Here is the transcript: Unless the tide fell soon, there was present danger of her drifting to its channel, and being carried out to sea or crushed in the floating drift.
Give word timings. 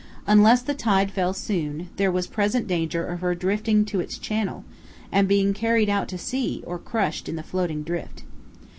Unless 0.25 0.63
the 0.63 0.73
tide 0.73 1.11
fell 1.11 1.31
soon, 1.31 1.89
there 1.97 2.11
was 2.11 2.25
present 2.25 2.65
danger 2.65 3.05
of 3.05 3.21
her 3.21 3.35
drifting 3.35 3.85
to 3.85 3.99
its 3.99 4.17
channel, 4.17 4.63
and 5.11 5.27
being 5.27 5.53
carried 5.53 5.89
out 5.91 6.07
to 6.07 6.17
sea 6.17 6.63
or 6.65 6.79
crushed 6.79 7.29
in 7.29 7.35
the 7.35 7.43
floating 7.43 7.83
drift. 7.83 8.23